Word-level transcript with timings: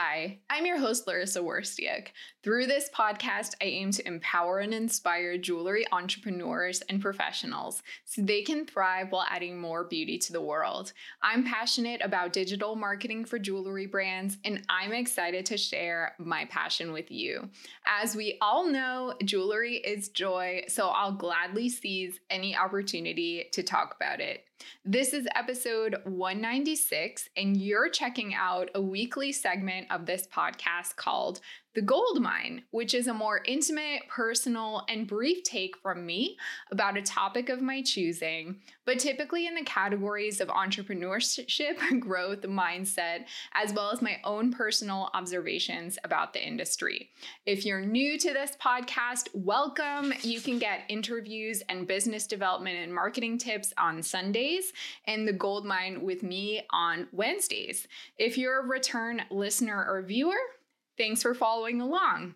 Hi, 0.00 0.38
I'm 0.48 0.64
your 0.64 0.78
host, 0.78 1.06
Laryssa 1.08 1.42
Wirstiuk. 1.42 2.10
Through 2.44 2.66
this 2.66 2.88
podcast, 2.94 3.56
I 3.60 3.64
aim 3.64 3.90
to 3.90 4.06
empower 4.06 4.60
and 4.60 4.72
inspire 4.72 5.36
jewelry 5.38 5.86
entrepreneurs 5.90 6.82
and 6.82 7.02
professionals 7.02 7.82
so 8.04 8.22
they 8.22 8.42
can 8.42 8.64
thrive 8.64 9.10
while 9.10 9.26
adding 9.28 9.58
more 9.58 9.82
beauty 9.82 10.16
to 10.18 10.32
the 10.32 10.40
world. 10.40 10.92
I'm 11.20 11.42
passionate 11.42 12.00
about 12.00 12.32
digital 12.32 12.76
marketing 12.76 13.24
for 13.24 13.40
jewelry 13.40 13.86
brands, 13.86 14.38
and 14.44 14.62
I'm 14.68 14.92
excited 14.92 15.44
to 15.46 15.56
share 15.56 16.14
my 16.20 16.44
passion 16.44 16.92
with 16.92 17.10
you. 17.10 17.50
As 17.84 18.14
we 18.14 18.38
all 18.40 18.68
know, 18.68 19.14
jewelry 19.24 19.78
is 19.78 20.10
joy, 20.10 20.62
so 20.68 20.90
I'll 20.90 21.10
gladly 21.10 21.68
seize 21.68 22.20
any 22.30 22.56
opportunity 22.56 23.48
to 23.50 23.64
talk 23.64 23.96
about 23.96 24.20
it. 24.20 24.44
This 24.84 25.12
is 25.12 25.26
episode 25.34 25.96
196, 26.04 27.28
and 27.36 27.56
you're 27.56 27.88
checking 27.88 28.34
out 28.34 28.70
a 28.74 28.80
weekly 28.80 29.32
segment 29.32 29.86
of 29.90 30.06
this 30.06 30.26
podcast 30.26 30.96
called 30.96 31.40
the 31.78 31.82
Gold 31.82 32.20
Mine, 32.20 32.62
which 32.72 32.92
is 32.92 33.06
a 33.06 33.14
more 33.14 33.40
intimate, 33.46 34.08
personal, 34.08 34.84
and 34.88 35.06
brief 35.06 35.44
take 35.44 35.76
from 35.76 36.04
me 36.04 36.36
about 36.72 36.96
a 36.96 37.02
topic 37.02 37.48
of 37.48 37.62
my 37.62 37.82
choosing, 37.82 38.56
but 38.84 38.98
typically 38.98 39.46
in 39.46 39.54
the 39.54 39.62
categories 39.62 40.40
of 40.40 40.48
entrepreneurship, 40.48 41.78
growth, 42.00 42.42
mindset, 42.42 43.26
as 43.54 43.72
well 43.72 43.92
as 43.92 44.02
my 44.02 44.16
own 44.24 44.52
personal 44.52 45.08
observations 45.14 46.00
about 46.02 46.32
the 46.32 46.44
industry. 46.44 47.10
If 47.46 47.64
you're 47.64 47.82
new 47.82 48.18
to 48.18 48.32
this 48.32 48.56
podcast, 48.60 49.28
welcome. 49.32 50.12
You 50.22 50.40
can 50.40 50.58
get 50.58 50.80
interviews 50.88 51.62
and 51.68 51.86
business 51.86 52.26
development 52.26 52.76
and 52.78 52.92
marketing 52.92 53.38
tips 53.38 53.72
on 53.78 54.02
Sundays, 54.02 54.72
and 55.06 55.28
the 55.28 55.32
Gold 55.32 55.64
Mine 55.64 56.02
with 56.02 56.24
me 56.24 56.62
on 56.72 57.06
Wednesdays. 57.12 57.86
If 58.18 58.36
you're 58.36 58.64
a 58.64 58.66
return 58.66 59.22
listener 59.30 59.86
or 59.88 60.02
viewer, 60.02 60.34
Thanks 60.98 61.22
for 61.22 61.32
following 61.32 61.80
along. 61.80 62.34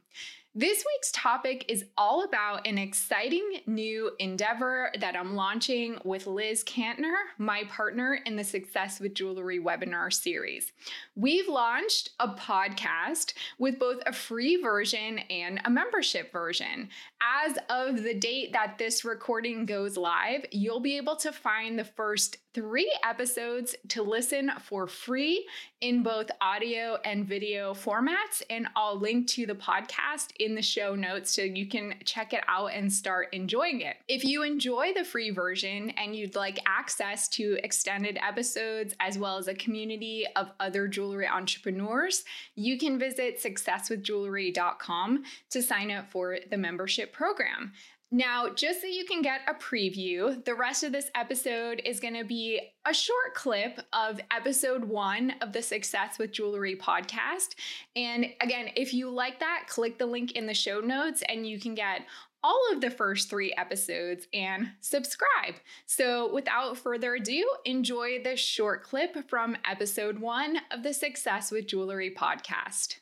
This 0.55 0.85
week's 0.87 1.11
topic 1.11 1.65
is 1.69 1.87
all 1.97 2.25
about 2.25 2.67
an 2.67 2.77
exciting 2.77 3.61
new 3.67 4.13
endeavor 4.19 4.93
that 5.01 5.17
I'm 5.17 5.35
launching 5.35 5.99
with 6.05 6.27
Liz 6.27 6.63
Kantner, 6.63 7.15
my 7.39 7.65
partner 7.71 8.21
in 8.27 8.37
the 8.37 8.45
Success 8.45 9.01
with 9.01 9.15
Jewelry 9.15 9.59
webinar 9.59 10.13
series. 10.13 10.71
We've 11.17 11.49
launched 11.49 12.11
a 12.21 12.29
podcast 12.29 13.33
with 13.59 13.79
both 13.79 14.03
a 14.05 14.13
free 14.13 14.63
version 14.63 15.21
and 15.31 15.61
a 15.65 15.71
membership 15.71 16.31
version. 16.31 16.91
As 17.21 17.57
of 17.71 18.03
the 18.03 18.15
date 18.15 18.53
that 18.53 18.77
this 18.77 19.05
recording 19.05 19.65
goes 19.65 19.97
live, 19.97 20.45
you'll 20.53 20.81
be 20.81 20.99
able 20.99 21.17
to 21.17 21.33
find 21.33 21.79
the 21.79 21.85
first 21.85 22.37
three 22.55 22.93
episodes 23.05 23.75
to 23.89 24.03
listen 24.03 24.51
for 24.61 24.87
free 24.87 25.47
in 25.81 26.03
both 26.03 26.31
audio 26.41 26.99
and 27.05 27.27
video 27.27 27.75
formats. 27.75 28.43
And 28.51 28.69
I'll 28.77 28.99
link 28.99 29.27
to 29.29 29.47
the 29.47 29.55
podcast 29.55 30.29
in 30.39 30.55
the 30.55 30.63
show 30.63 30.95
notes 30.95 31.35
so 31.35 31.43
you 31.43 31.67
can 31.67 31.95
check 32.05 32.33
it 32.33 32.45
out 32.49 32.73
and 32.73 32.93
start 32.93 33.29
enjoying 33.33 33.81
it. 33.81 33.97
If 34.09 34.25
you 34.25 34.43
enjoy 34.43 34.93
the 34.95 35.05
free 35.05 35.31
version 35.31 35.91
and 35.91 36.15
you'd 36.15 36.37
like 36.37 36.59
access 36.67 37.29
to 37.29 37.59
extended 37.65 38.19
episodes 38.21 38.95
as 39.01 39.19
well 39.19 39.39
as 39.39 39.49
a 39.49 39.55
community 39.55 40.27
of 40.37 40.53
other 40.61 40.89
jewelry 40.89 41.27
entrepreneurs, 41.27 42.25
you 42.55 42.79
can 42.79 42.99
visit 42.99 43.43
successwithjewelry.com 43.43 45.25
to 45.51 45.63
sign 45.63 45.91
up 45.91 46.11
for 46.11 46.39
the 46.51 46.57
membership 46.57 47.13
program. 47.13 47.73
Now, 48.15 48.51
just 48.51 48.83
so 48.83 48.87
you 48.87 49.07
can 49.07 49.23
get 49.23 49.41
a 49.49 49.55
preview, 49.55 50.45
the 50.45 50.55
rest 50.55 50.85
of 50.85 50.93
this 50.93 51.11
episode 51.15 51.81
is 51.83 51.99
going 51.99 52.13
to 52.13 52.25
be 52.25 52.61
a 52.85 52.93
short 52.93 53.33
clip 53.35 53.81
of 53.95 54.21
episode 54.31 54.85
one 54.85 55.33
of 55.41 55.55
the 55.55 55.63
Success 55.63 56.19
with 56.19 56.31
Jewelry 56.31 56.77
podcast. 56.77 57.55
And 57.97 58.27
again, 58.43 58.69
if 58.77 58.93
you 58.93 59.09
like 59.09 59.41
that, 59.41 59.65
click 59.67 59.97
the 59.97 60.05
link 60.05 60.33
in 60.33 60.45
the 60.45 60.53
show 60.53 60.81
notes 60.81 61.23
and 61.27 61.47
you 61.47 61.59
can 61.59 61.75
get 61.75 62.03
all 62.45 62.61
of 62.71 62.83
the 62.83 62.91
first 62.91 63.31
three 63.31 63.55
episodes 63.57 64.29
and 64.35 64.73
subscribe. 64.81 65.55
So, 65.87 66.31
without 66.35 66.77
further 66.77 67.15
ado, 67.15 67.49
enjoy 67.65 68.23
this 68.23 68.41
short 68.41 68.83
clip 68.83 69.27
from 69.31 69.57
episode 69.65 70.19
one 70.19 70.59
of 70.71 70.83
the 70.83 70.93
Success 70.93 71.51
with 71.51 71.67
Jewelry 71.67 72.15
podcast. 72.15 72.99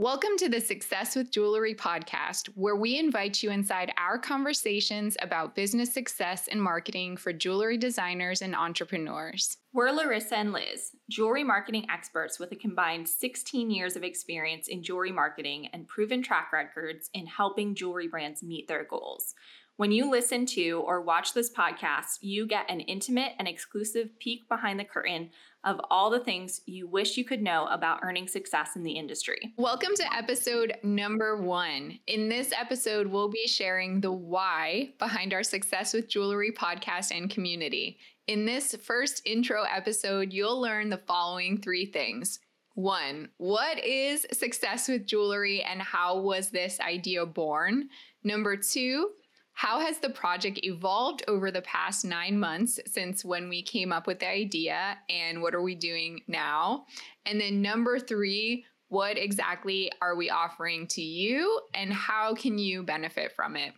Welcome 0.00 0.38
to 0.38 0.48
the 0.48 0.62
Success 0.62 1.14
with 1.14 1.30
Jewelry 1.30 1.74
podcast, 1.74 2.46
where 2.54 2.74
we 2.74 2.98
invite 2.98 3.42
you 3.42 3.50
inside 3.50 3.92
our 3.98 4.18
conversations 4.18 5.14
about 5.20 5.54
business 5.54 5.92
success 5.92 6.48
and 6.50 6.62
marketing 6.62 7.18
for 7.18 7.34
jewelry 7.34 7.76
designers 7.76 8.40
and 8.40 8.56
entrepreneurs. 8.56 9.58
We're 9.74 9.88
Laryssa 9.88 10.32
and 10.32 10.54
Liz, 10.54 10.92
jewelry 11.10 11.44
marketing 11.44 11.84
experts 11.92 12.38
with 12.38 12.50
a 12.50 12.56
combined 12.56 13.10
16 13.10 13.70
years 13.70 13.94
of 13.94 14.02
experience 14.02 14.68
in 14.68 14.82
jewelry 14.82 15.12
marketing 15.12 15.68
and 15.74 15.86
proven 15.86 16.22
track 16.22 16.50
records 16.50 17.10
in 17.12 17.26
helping 17.26 17.74
jewelry 17.74 18.08
brands 18.08 18.42
meet 18.42 18.68
their 18.68 18.84
goals. 18.84 19.34
When 19.80 19.92
you 19.92 20.10
listen 20.10 20.44
to 20.44 20.82
or 20.84 21.00
watch 21.00 21.32
this 21.32 21.50
podcast, 21.50 22.18
you 22.20 22.46
get 22.46 22.70
an 22.70 22.80
intimate 22.80 23.32
and 23.38 23.48
exclusive 23.48 24.10
peek 24.18 24.46
behind 24.46 24.78
the 24.78 24.84
curtain 24.84 25.30
of 25.64 25.80
all 25.88 26.10
the 26.10 26.20
things 26.20 26.60
you 26.66 26.86
wish 26.86 27.16
you 27.16 27.24
could 27.24 27.40
know 27.40 27.66
about 27.70 28.00
earning 28.02 28.28
success 28.28 28.76
in 28.76 28.82
the 28.82 28.92
industry. 28.92 29.54
Welcome 29.56 29.94
to 29.94 30.14
episode 30.14 30.74
number 30.82 31.40
one. 31.40 31.98
In 32.06 32.28
this 32.28 32.52
episode, 32.52 33.06
we'll 33.06 33.30
be 33.30 33.46
sharing 33.46 34.02
the 34.02 34.12
why 34.12 34.90
behind 34.98 35.32
our 35.32 35.42
Success 35.42 35.94
with 35.94 36.10
Jewelry 36.10 36.52
podcast 36.52 37.10
and 37.10 37.30
community. 37.30 37.96
In 38.26 38.44
this 38.44 38.76
first 38.82 39.22
intro 39.24 39.62
episode, 39.62 40.30
you'll 40.30 40.60
learn 40.60 40.90
the 40.90 41.00
following 41.08 41.56
three 41.56 41.86
things. 41.86 42.38
One, 42.74 43.30
what 43.38 43.82
is 43.82 44.26
success 44.32 44.88
with 44.88 45.06
jewelry 45.06 45.62
and 45.62 45.82
how 45.82 46.20
was 46.20 46.50
this 46.50 46.80
idea 46.80 47.26
born? 47.26 47.88
Number 48.22 48.56
two, 48.56 49.12
how 49.60 49.78
has 49.78 49.98
the 49.98 50.08
project 50.08 50.58
evolved 50.62 51.22
over 51.28 51.50
the 51.50 51.60
past 51.60 52.02
nine 52.02 52.40
months 52.40 52.80
since 52.86 53.26
when 53.26 53.50
we 53.50 53.60
came 53.60 53.92
up 53.92 54.06
with 54.06 54.20
the 54.20 54.26
idea, 54.26 54.96
and 55.10 55.42
what 55.42 55.54
are 55.54 55.60
we 55.60 55.74
doing 55.74 56.22
now? 56.26 56.86
And 57.26 57.38
then 57.38 57.60
number 57.60 57.98
three, 57.98 58.64
what 58.88 59.18
exactly 59.18 59.92
are 60.00 60.16
we 60.16 60.30
offering 60.30 60.86
to 60.86 61.02
you, 61.02 61.60
and 61.74 61.92
how 61.92 62.34
can 62.34 62.56
you 62.56 62.82
benefit 62.82 63.32
from 63.32 63.54
it? 63.54 63.74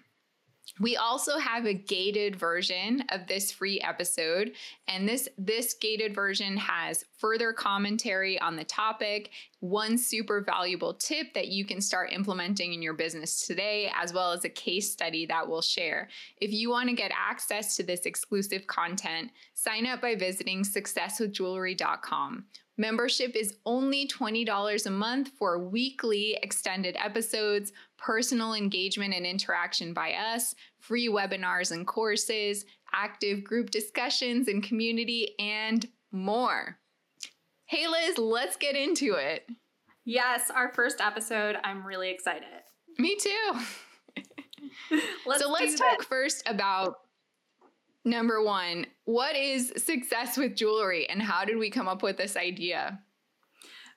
We 0.80 0.96
also 0.96 1.38
have 1.38 1.66
a 1.66 1.74
gated 1.74 2.36
version 2.36 3.04
of 3.10 3.26
this 3.26 3.52
free 3.52 3.80
episode 3.80 4.52
and 4.88 5.08
this 5.08 5.28
this 5.36 5.74
gated 5.74 6.14
version 6.14 6.56
has 6.56 7.04
further 7.18 7.52
commentary 7.52 8.40
on 8.40 8.56
the 8.56 8.64
topic, 8.64 9.30
one 9.60 9.98
super 9.98 10.40
valuable 10.40 10.94
tip 10.94 11.34
that 11.34 11.48
you 11.48 11.64
can 11.64 11.80
start 11.80 12.12
implementing 12.12 12.72
in 12.72 12.80
your 12.80 12.94
business 12.94 13.46
today 13.46 13.90
as 14.00 14.12
well 14.12 14.32
as 14.32 14.44
a 14.44 14.48
case 14.48 14.90
study 14.90 15.26
that 15.26 15.46
we'll 15.46 15.62
share. 15.62 16.08
If 16.40 16.52
you 16.52 16.70
want 16.70 16.88
to 16.88 16.96
get 16.96 17.12
access 17.14 17.76
to 17.76 17.82
this 17.82 18.06
exclusive 18.06 18.66
content, 18.66 19.30
sign 19.54 19.86
up 19.86 20.00
by 20.00 20.14
visiting 20.14 20.62
successwithjewelry.com. 20.62 22.46
Membership 22.78 23.36
is 23.36 23.56
only 23.66 24.08
$20 24.08 24.86
a 24.86 24.90
month 24.90 25.30
for 25.38 25.58
weekly 25.58 26.38
extended 26.42 26.96
episodes, 26.98 27.72
personal 27.98 28.54
engagement 28.54 29.12
and 29.14 29.26
interaction 29.26 29.92
by 29.92 30.12
us, 30.12 30.54
free 30.80 31.08
webinars 31.08 31.70
and 31.70 31.86
courses, 31.86 32.64
active 32.94 33.44
group 33.44 33.70
discussions 33.70 34.48
and 34.48 34.62
community, 34.62 35.34
and 35.38 35.86
more. 36.12 36.78
Hey, 37.66 37.86
Liz, 37.86 38.16
let's 38.18 38.56
get 38.56 38.74
into 38.74 39.14
it. 39.14 39.46
Yes, 40.04 40.50
our 40.50 40.72
first 40.72 41.00
episode. 41.00 41.56
I'm 41.62 41.86
really 41.86 42.10
excited. 42.10 42.48
Me 42.98 43.16
too. 43.16 43.52
let's 45.26 45.42
so 45.42 45.50
let's 45.50 45.78
talk 45.78 45.98
this. 45.98 46.06
first 46.06 46.42
about 46.46 46.96
number 48.04 48.42
one 48.42 48.86
what 49.04 49.36
is 49.36 49.72
success 49.76 50.36
with 50.36 50.54
jewelry 50.54 51.08
and 51.08 51.20
how 51.20 51.44
did 51.44 51.58
we 51.58 51.70
come 51.70 51.88
up 51.88 52.02
with 52.02 52.16
this 52.16 52.36
idea? 52.36 53.00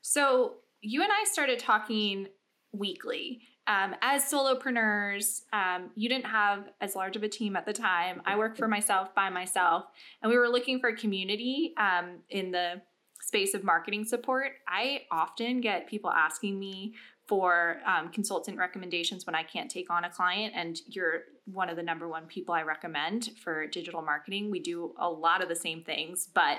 So, 0.02 0.56
you 0.82 1.02
and 1.02 1.12
I 1.12 1.26
started 1.26 1.60
talking 1.60 2.28
weekly. 2.72 3.42
Um, 3.68 3.96
as 4.02 4.24
solopreneurs, 4.24 5.42
um, 5.52 5.90
you 5.96 6.08
didn't 6.08 6.28
have 6.28 6.70
as 6.82 6.96
large 6.96 7.16
of 7.16 7.24
a 7.24 7.30
team 7.30 7.56
at 7.56 7.66
the 7.66 7.74
time. 7.74 8.22
I 8.26 8.38
worked 8.38 8.60
for 8.60 8.68
myself 8.68 9.16
by 9.16 9.30
myself, 9.32 9.86
and 10.22 10.32
we 10.32 10.38
were 10.38 10.50
looking 10.50 10.80
for 10.80 10.90
a 10.90 10.96
community 10.96 11.74
um, 11.78 12.20
in 12.30 12.52
the 12.52 12.82
space 13.22 13.56
of 13.56 13.64
marketing 13.64 14.06
support. 14.06 14.52
I 14.68 15.02
often 15.12 15.62
get 15.62 15.88
people 15.88 16.12
asking 16.12 16.60
me 16.60 16.94
for 17.28 17.78
um, 17.86 18.10
consultant 18.10 18.58
recommendations 18.58 19.26
when 19.26 19.36
I 19.36 19.44
can't 19.44 19.70
take 19.70 19.90
on 19.90 20.04
a 20.04 20.10
client, 20.10 20.54
and 20.56 20.80
you're 20.88 21.22
one 21.46 21.70
of 21.70 21.76
the 21.76 21.84
number 21.84 22.08
one 22.08 22.26
people 22.28 22.54
I 22.54 22.62
recommend 22.62 23.32
for 23.44 23.68
digital 23.68 24.02
marketing. 24.02 24.52
We 24.52 24.60
do 24.60 24.94
a 25.00 25.10
lot 25.10 25.42
of 25.42 25.50
the 25.50 25.56
same 25.56 25.84
things, 25.84 26.30
but 26.34 26.58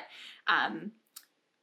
um, 0.48 0.92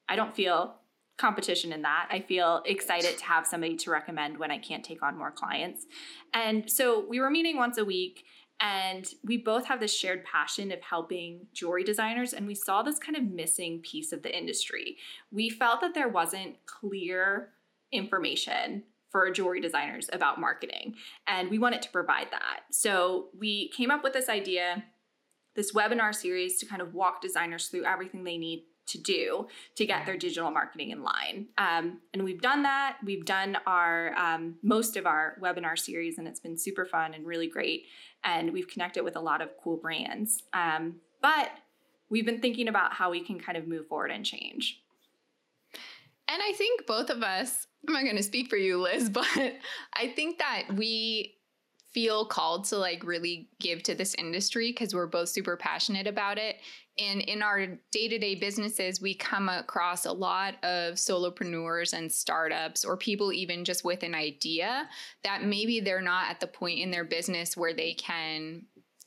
I 0.07 0.15
don't 0.15 0.35
feel 0.35 0.75
competition 1.17 1.71
in 1.73 1.81
that. 1.83 2.07
I 2.11 2.21
feel 2.21 2.63
excited 2.65 3.17
to 3.17 3.25
have 3.25 3.45
somebody 3.45 3.75
to 3.77 3.91
recommend 3.91 4.37
when 4.37 4.51
I 4.51 4.57
can't 4.57 4.83
take 4.83 5.03
on 5.03 5.17
more 5.17 5.31
clients. 5.31 5.85
And 6.33 6.69
so 6.71 7.05
we 7.07 7.19
were 7.19 7.29
meeting 7.29 7.57
once 7.57 7.77
a 7.77 7.85
week. 7.85 8.25
And 8.59 9.05
we 9.25 9.37
both 9.37 9.65
have 9.65 9.81
this 9.81 9.93
shared 9.93 10.23
passion 10.23 10.71
of 10.71 10.79
helping 10.79 11.47
jewelry 11.53 11.83
designers, 11.83 12.31
and 12.31 12.47
we 12.47 12.55
saw 12.55 12.81
this 12.81 12.97
kind 12.97 13.17
of 13.17 13.23
missing 13.23 13.79
piece 13.79 14.13
of 14.13 14.21
the 14.23 14.37
industry. 14.37 14.95
We 15.31 15.49
felt 15.49 15.81
that 15.81 15.93
there 15.93 16.07
wasn't 16.07 16.65
clear 16.65 17.49
information 17.91 18.83
for 19.13 19.31
jewelry 19.31 19.61
designers 19.61 20.09
about 20.11 20.41
marketing. 20.41 20.95
And 21.27 21.49
we 21.49 21.59
wanted 21.59 21.81
to 21.83 21.89
provide 21.89 22.27
that. 22.31 22.61
So 22.71 23.27
we 23.39 23.69
came 23.69 23.91
up 23.91 24.03
with 24.03 24.11
this 24.11 24.27
idea, 24.27 24.83
this 25.55 25.71
webinar 25.71 26.13
series 26.13 26.57
to 26.57 26.65
kind 26.65 26.81
of 26.81 26.93
walk 26.93 27.21
designers 27.21 27.67
through 27.67 27.85
everything 27.85 28.25
they 28.25 28.37
need 28.37 28.65
to 28.87 28.97
do 28.97 29.47
to 29.75 29.85
get 29.85 30.05
their 30.05 30.17
digital 30.17 30.51
marketing 30.51 30.89
in 30.89 31.03
line. 31.03 31.47
Um, 31.57 31.99
and 32.13 32.23
we've 32.23 32.41
done 32.41 32.63
that. 32.63 32.97
We've 33.05 33.23
done 33.23 33.57
our 33.65 34.13
um, 34.17 34.55
most 34.61 34.97
of 34.97 35.05
our 35.05 35.37
webinar 35.41 35.77
series, 35.77 36.17
and 36.17 36.27
it's 36.27 36.41
been 36.41 36.57
super 36.57 36.83
fun 36.83 37.13
and 37.13 37.25
really 37.25 37.47
great. 37.47 37.85
And 38.23 38.51
we've 38.51 38.67
connected 38.67 39.03
with 39.03 39.15
a 39.15 39.21
lot 39.21 39.41
of 39.41 39.49
cool 39.63 39.77
brands. 39.77 40.43
Um, 40.53 40.95
but 41.21 41.51
we've 42.09 42.25
been 42.25 42.41
thinking 42.41 42.67
about 42.67 42.93
how 42.93 43.11
we 43.11 43.21
can 43.21 43.39
kind 43.39 43.57
of 43.57 43.67
move 43.67 43.87
forward 43.87 44.11
and 44.11 44.25
change. 44.25 44.82
And 46.27 46.41
I 46.41 46.53
think 46.53 46.85
both 46.85 47.09
of 47.09 47.21
us, 47.21 47.67
I'm 47.87 47.93
not 47.93 48.03
going 48.03 48.15
to 48.15 48.23
speak 48.23 48.49
for 48.49 48.57
you, 48.57 48.81
Liz, 48.81 49.09
but 49.11 49.27
I 49.27 50.07
think 50.15 50.39
that 50.39 50.73
we 50.73 51.35
feel 51.93 52.25
called 52.25 52.65
to 52.65 52.77
like 52.77 53.03
really 53.03 53.49
give 53.59 53.83
to 53.83 53.93
this 53.93 54.15
industry 54.15 54.71
because 54.71 54.95
we're 54.95 55.05
both 55.05 55.29
super 55.29 55.55
passionate 55.55 56.07
about 56.07 56.37
it. 56.37 56.57
And 56.99 57.21
in 57.21 57.41
our 57.41 57.67
day 57.91 58.07
to 58.07 58.17
day 58.19 58.35
businesses, 58.35 59.01
we 59.01 59.15
come 59.15 59.49
across 59.49 60.05
a 60.05 60.11
lot 60.11 60.55
of 60.63 60.95
solopreneurs 60.95 61.93
and 61.93 62.11
startups, 62.11 62.85
or 62.85 62.97
people 62.97 63.33
even 63.33 63.65
just 63.65 63.83
with 63.83 64.03
an 64.03 64.13
idea 64.13 64.87
that 65.23 65.43
maybe 65.43 65.79
they're 65.79 66.01
not 66.01 66.29
at 66.29 66.39
the 66.39 66.47
point 66.47 66.79
in 66.79 66.91
their 66.91 67.03
business 67.03 67.57
where 67.57 67.73
they 67.73 67.93
can 67.93 68.65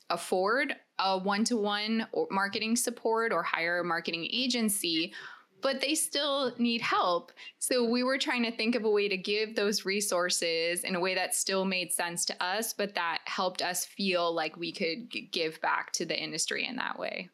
afford 0.09 0.73
a 0.99 1.17
one 1.17 1.43
to 1.45 1.57
one 1.57 2.07
marketing 2.31 2.75
support 2.75 3.31
or 3.31 3.43
hire 3.43 3.79
a 3.79 3.83
marketing 3.83 4.27
agency 4.31 5.13
but 5.61 5.81
they 5.81 5.95
still 5.95 6.53
need 6.57 6.81
help. 6.81 7.31
So 7.59 7.83
we 7.83 8.03
were 8.03 8.17
trying 8.17 8.43
to 8.43 8.51
think 8.51 8.75
of 8.75 8.85
a 8.85 8.89
way 8.89 9.07
to 9.07 9.17
give 9.17 9.55
those 9.55 9.85
resources 9.85 10.83
in 10.83 10.95
a 10.95 10.99
way 10.99 11.15
that 11.15 11.35
still 11.35 11.65
made 11.65 11.91
sense 11.91 12.25
to 12.25 12.43
us, 12.43 12.73
but 12.73 12.95
that 12.95 13.19
helped 13.25 13.61
us 13.61 13.85
feel 13.85 14.33
like 14.33 14.57
we 14.57 14.71
could 14.71 15.09
give 15.31 15.59
back 15.61 15.91
to 15.93 16.05
the 16.05 16.17
industry 16.17 16.65
in 16.65 16.75
that 16.75 16.99
way. 16.99 17.29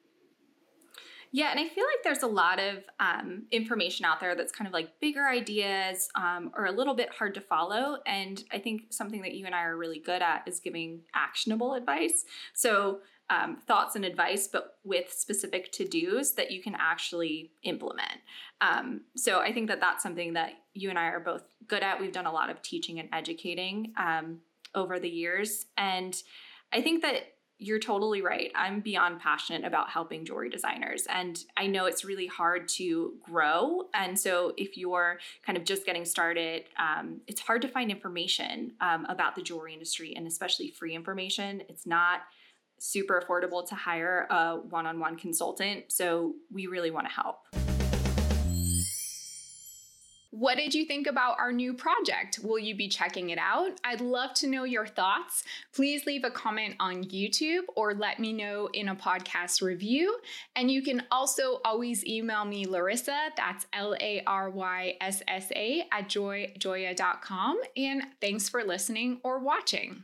Yeah, 1.35 1.49
and 1.49 1.59
I 1.59 1.67
feel 1.67 1.83
like 1.83 2.03
there's 2.03 2.21
a 2.21 2.27
lot 2.27 2.59
of 2.59 2.83
um, 2.99 3.45
information 3.49 4.05
out 4.05 4.19
there 4.19 4.35
that's 4.35 4.51
kind 4.51 4.67
of 4.67 4.73
like 4.73 4.99
bigger 4.99 5.27
ideas 5.27 6.07
um, 6.13 6.51
or 6.55 6.67
a 6.67 6.71
little 6.71 6.93
bit 6.93 7.09
hard 7.11 7.33
to 7.33 7.41
follow. 7.41 7.97
And 8.05 8.43
I 8.51 8.59
think 8.59 8.83
something 8.91 9.23
that 9.23 9.33
you 9.33 9.47
and 9.47 9.55
I 9.55 9.63
are 9.63 9.75
really 9.75 9.97
good 9.97 10.21
at 10.21 10.43
is 10.47 10.59
giving 10.59 11.01
actionable 11.15 11.73
advice. 11.73 12.25
So 12.53 12.99
um, 13.29 13.57
thoughts 13.67 13.95
and 13.95 14.05
advice, 14.05 14.47
but 14.47 14.77
with 14.83 15.11
specific 15.11 15.71
to 15.73 15.85
dos 15.85 16.33
that 16.33 16.51
you 16.51 16.61
can 16.61 16.75
actually 16.77 17.51
implement. 17.63 18.19
Um, 18.61 19.01
so 19.15 19.39
I 19.39 19.53
think 19.53 19.67
that 19.69 19.79
that's 19.79 20.03
something 20.03 20.33
that 20.33 20.53
you 20.73 20.89
and 20.89 20.99
I 20.99 21.05
are 21.05 21.19
both 21.19 21.43
good 21.67 21.83
at. 21.83 21.99
We've 21.99 22.11
done 22.11 22.25
a 22.25 22.31
lot 22.31 22.49
of 22.49 22.61
teaching 22.61 22.99
and 22.99 23.09
educating 23.13 23.93
um, 23.97 24.39
over 24.75 24.99
the 24.99 25.09
years. 25.09 25.65
And 25.77 26.15
I 26.71 26.81
think 26.81 27.01
that 27.03 27.33
you're 27.59 27.79
totally 27.79 28.21
right. 28.21 28.51
I'm 28.55 28.81
beyond 28.81 29.21
passionate 29.21 29.63
about 29.63 29.89
helping 29.89 30.25
jewelry 30.25 30.49
designers. 30.49 31.05
And 31.07 31.41
I 31.55 31.67
know 31.67 31.85
it's 31.85 32.03
really 32.03 32.27
hard 32.27 32.67
to 32.69 33.13
grow. 33.23 33.83
And 33.93 34.19
so, 34.19 34.53
if 34.57 34.75
you're 34.75 35.19
kind 35.45 35.57
of 35.57 35.63
just 35.63 35.85
getting 35.85 36.03
started, 36.03 36.65
um, 36.77 37.21
it's 37.27 37.39
hard 37.39 37.61
to 37.61 37.67
find 37.67 37.89
information 37.89 38.73
um, 38.81 39.05
about 39.07 39.35
the 39.35 39.41
jewelry 39.41 39.73
industry 39.73 40.13
and 40.15 40.27
especially 40.27 40.71
free 40.71 40.93
information. 40.93 41.61
It's 41.69 41.85
not 41.85 42.21
super 42.83 43.21
affordable 43.21 43.65
to 43.65 43.75
hire 43.75 44.27
a 44.29 44.57
one 44.57 44.85
on 44.85 44.99
one 44.99 45.15
consultant. 45.15 45.85
So 45.91 46.33
we 46.51 46.67
really 46.67 46.91
want 46.91 47.07
to 47.07 47.13
help. 47.13 47.47
What 50.31 50.57
did 50.57 50.73
you 50.73 50.85
think 50.85 51.05
about 51.05 51.37
our 51.37 51.51
new 51.51 51.75
project? 51.75 52.39
Will 52.41 52.57
you 52.57 52.75
be 52.75 52.89
checking 52.89 53.29
it 53.29 53.37
out? 53.37 53.79
I'd 53.83 54.01
love 54.01 54.33
to 54.35 54.47
know 54.47 54.63
your 54.63 54.87
thoughts. 54.87 55.43
Please 55.75 56.07
leave 56.07 56.23
a 56.23 56.31
comment 56.31 56.73
on 56.79 57.03
YouTube 57.03 57.61
or 57.75 57.93
let 57.93 58.19
me 58.19 58.33
know 58.33 58.67
in 58.73 58.89
a 58.89 58.95
podcast 58.95 59.61
review. 59.61 60.17
And 60.55 60.71
you 60.71 60.81
can 60.81 61.03
also 61.11 61.61
always 61.63 62.03
email 62.05 62.45
me, 62.45 62.65
Laryssa, 62.65 63.29
that's 63.37 63.67
L 63.73 63.95
A 64.01 64.23
R 64.25 64.49
Y 64.49 64.95
S 64.99 65.21
S 65.27 65.51
A, 65.55 65.85
at 65.91 66.09
joyjoya.com. 66.09 67.61
And 67.77 68.03
thanks 68.19 68.49
for 68.49 68.63
listening 68.63 69.21
or 69.23 69.37
watching. 69.37 70.03